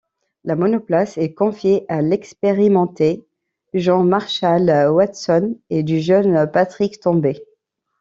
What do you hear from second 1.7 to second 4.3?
à l'expérimenté John